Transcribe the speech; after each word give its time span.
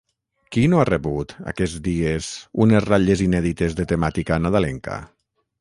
Qui 0.55 0.61
no 0.71 0.79
ha 0.83 0.85
rebut, 0.89 1.35
aquests 1.51 1.83
dies, 1.89 2.31
unes 2.67 2.89
ratlles 2.89 3.23
inèdites 3.29 3.79
de 3.81 3.89
temàtica 3.93 4.45
nadalenca? 4.49 5.01